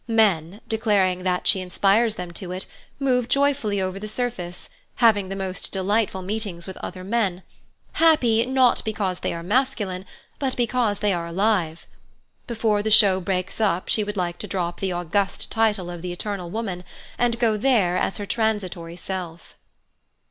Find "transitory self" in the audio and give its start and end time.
18.25-19.55